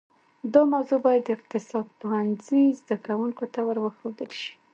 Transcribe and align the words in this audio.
دا 0.53 0.61
موضوع 0.73 0.99
باید 1.05 1.21
د 1.25 1.29
اقتصاد 1.37 1.85
پوهنځي 1.99 2.63
زده 2.79 2.95
کونکو 3.05 3.43
ته 3.53 3.59
ورښودل 3.69 4.29
شي 4.39 4.51